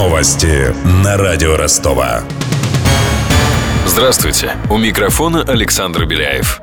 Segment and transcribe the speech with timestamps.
[0.00, 2.22] Новости на радио Ростова.
[3.86, 4.56] Здравствуйте.
[4.70, 6.62] У микрофона Александр Беляев.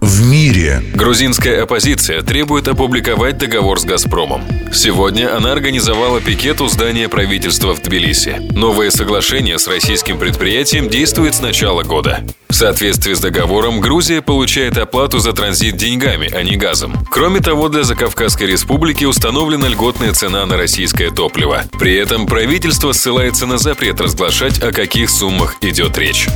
[0.00, 4.42] В мире Грузинская оппозиция требует опубликовать договор с «Газпромом».
[4.72, 8.36] Сегодня она организовала пикет у здания правительства в Тбилиси.
[8.52, 12.24] Новое соглашение с российским предприятием действует с начала года.
[12.48, 16.94] В соответствии с договором, Грузия получает оплату за транзит деньгами, а не газом.
[17.10, 21.64] Кроме того, для Закавказской республики установлена льготная цена на российское топливо.
[21.78, 26.26] При этом правительство ссылается на запрет разглашать, о каких суммах идет речь.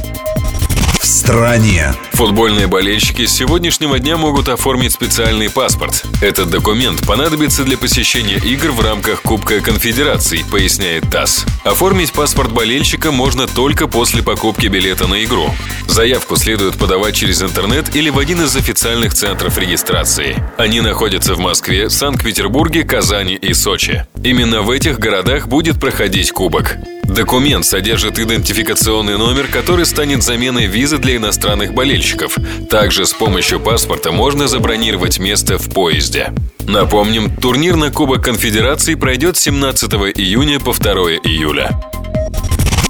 [1.05, 1.93] В стране.
[2.13, 6.03] Футбольные болельщики с сегодняшнего дня могут оформить специальный паспорт.
[6.23, 11.45] Этот документ понадобится для посещения игр в рамках Кубка Конфедераций, поясняет ТАСС.
[11.63, 15.51] Оформить паспорт болельщика можно только после покупки билета на игру.
[15.89, 20.43] Заявку следует подавать через интернет или в один из официальных центров регистрации.
[20.57, 24.07] Они находятся в Москве, Санкт-Петербурге, Казани и Сочи.
[24.23, 26.79] Именно в этих городах будет проходить Кубок.
[27.05, 32.37] Документ содержит идентификационный номер, который станет заменой визы для иностранных болельщиков.
[32.69, 36.33] Также с помощью паспорта можно забронировать место в поезде.
[36.67, 40.93] Напомним, турнир на Кубок Конфедерации пройдет с 17 июня по 2
[41.25, 41.71] июля.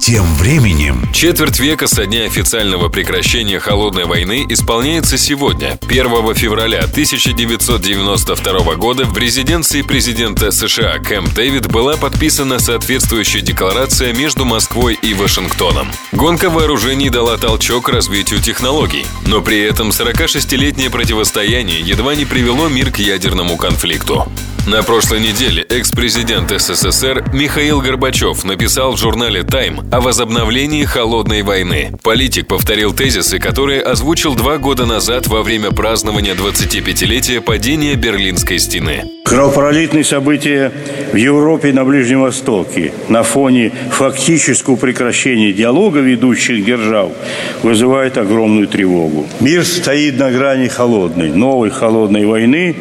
[0.05, 8.75] Тем временем Четверть века со дня официального прекращения Холодной войны исполняется сегодня, 1 февраля 1992
[8.75, 15.91] года в резиденции президента США Кэмп Дэвид была подписана соответствующая декларация между Москвой и Вашингтоном.
[16.11, 22.91] Гонка вооружений дала толчок развитию технологий, но при этом 46-летнее противостояние едва не привело мир
[22.91, 24.31] к ядерному конфликту.
[24.67, 31.93] На прошлой неделе экс-президент СССР Михаил Горбачев написал в журнале «Тайм» о возобновлении холодной войны.
[32.03, 39.03] Политик повторил тезисы, которые озвучил два года назад во время празднования 25-летия падения Берлинской стены.
[39.23, 40.73] Кровопролитные события
[41.13, 47.13] в Европе и на Ближнем Востоке на фоне фактического прекращения диалога ведущих держав
[47.63, 49.25] вызывают огромную тревогу.
[49.39, 52.75] Мир стоит на грани холодной, новой холодной войны,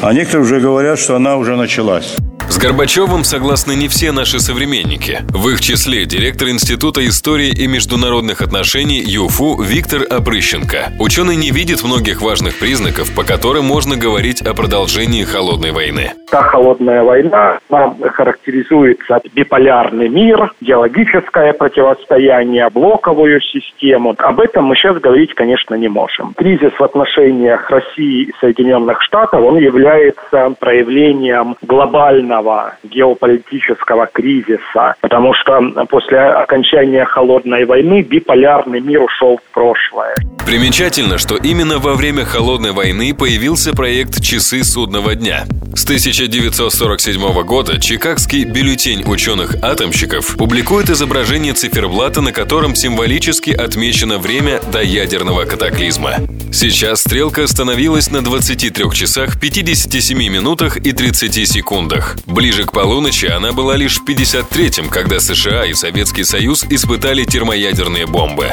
[0.00, 2.16] а некоторые уже говорят, что она уже началась.
[2.54, 5.24] С Горбачевым согласны не все наши современники.
[5.30, 10.92] В их числе директор Института истории и международных отношений ЮФУ Виктор Опрыщенко.
[11.00, 16.12] Ученый не видит многих важных признаков, по которым можно говорить о продолжении холодной войны.
[16.34, 24.16] Та холодная война нам характеризуется биполярный мир, геологическое противостояние, блоковую систему.
[24.18, 26.34] Об этом мы сейчас говорить, конечно, не можем.
[26.34, 35.60] Кризис в отношениях России и Соединенных Штатов, он является проявлением глобального геополитического кризиса, потому что
[35.88, 40.16] после окончания холодной войны биполярный мир ушел в прошлое.
[40.44, 45.44] Примечательно, что именно во время Холодной войны появился проект «Часы судного дня».
[45.76, 54.82] С 1947 года Чикагский бюллетень ученых-атомщиков публикует изображение циферблата, на котором символически отмечено время до
[54.82, 56.18] ядерного катаклизма.
[56.52, 62.16] Сейчас стрелка остановилась на 23 часах 57 минутах и 30 секундах.
[62.26, 68.06] Ближе к полуночи она была лишь в 53-м, когда США и Советский Союз испытали термоядерные
[68.06, 68.52] бомбы.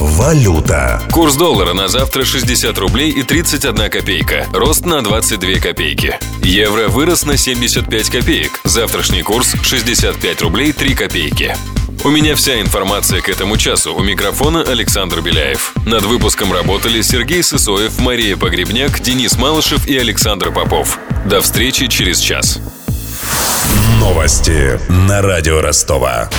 [0.00, 1.02] Валюта.
[1.12, 4.46] Курс доллара на завтра 60 рублей и 31 копейка.
[4.50, 6.18] Рост на 22 копейки.
[6.42, 8.60] Евро вырос на 75 копеек.
[8.64, 11.54] Завтрашний курс 65 рублей 3 копейки.
[12.02, 13.94] У меня вся информация к этому часу.
[13.94, 15.74] У микрофона Александр Беляев.
[15.84, 20.98] Над выпуском работали Сергей Сысоев, Мария Погребняк, Денис Малышев и Александр Попов.
[21.26, 22.58] До встречи через час.
[23.98, 26.30] Новости на радио Ростова.